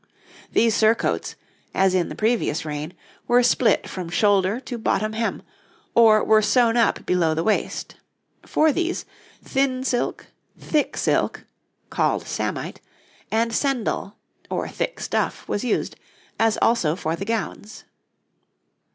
[0.51, 1.35] These surcoats,
[1.75, 2.93] as in the previous reign,
[3.27, 5.43] were split from shoulder to bottom hem,
[5.93, 7.97] or were sewn up below the waist;
[8.43, 9.05] for these,
[9.43, 10.25] thin silk,
[10.57, 11.45] thick silk
[11.91, 12.81] (called samite),
[13.29, 14.13] and sendal,
[14.49, 15.95] or thick stuff, was used,
[16.39, 17.83] as also for the gowns.